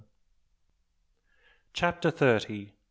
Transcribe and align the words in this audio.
CHAPTER 1.73 2.09
THIRTY. 2.09 2.73